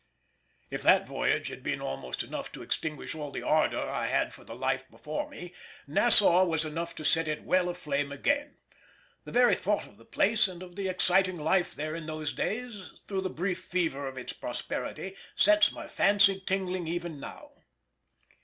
[0.71, 4.43] If that voyage had been almost enough to extinguish all the ardour I had for
[4.43, 5.53] the life before me,
[5.85, 8.57] Nassau was enough to set it well aflame again.
[9.25, 13.03] The very thought of the place and of the exciting life there in those days,
[13.07, 17.51] through the brief fever of its prosperity, sets my fancy tingling even now.